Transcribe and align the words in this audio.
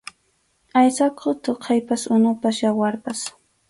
Aysakuq 0.79 1.37
thuqaypas, 1.43 2.01
unupas, 2.15 2.55
yawarpas. 2.63 3.19